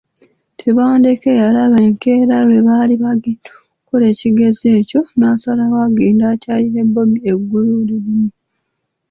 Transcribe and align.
Tebandeke 0.59 1.31
yalaba 1.41 1.77
enkeera 1.87 2.35
lwe 2.47 2.59
baali 2.67 2.95
bagenda 3.03 3.49
okukola 3.71 4.05
ekigezo 4.13 4.65
ekyo 4.79 5.01
n’asalawo 5.17 5.77
agende 5.87 6.23
akyalire 6.33 6.81
Bob 6.93 7.11
eggulolimu. 7.31 8.25